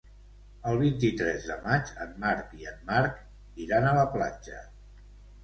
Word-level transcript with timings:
El 0.69 0.77
vint-i-tres 0.77 1.45
de 1.49 1.57
maig 1.65 1.91
en 2.07 2.15
Marc 2.23 2.57
i 2.63 2.67
en 2.73 2.81
Marc 2.89 3.21
iran 3.67 3.87
a 3.91 3.95
la 4.01 4.09
platja. 4.17 4.65